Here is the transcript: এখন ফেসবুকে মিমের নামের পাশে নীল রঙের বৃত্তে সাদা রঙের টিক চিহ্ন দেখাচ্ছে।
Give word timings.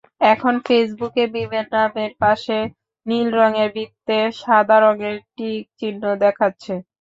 এখন 0.31 0.53
ফেসবুকে 0.65 1.23
মিমের 1.33 1.65
নামের 1.75 2.11
পাশে 2.21 2.57
নীল 3.05 3.27
রঙের 3.37 3.69
বৃত্তে 3.75 4.17
সাদা 4.39 4.77
রঙের 4.79 5.15
টিক 5.35 5.63
চিহ্ন 5.79 6.03
দেখাচ্ছে। 6.23 6.73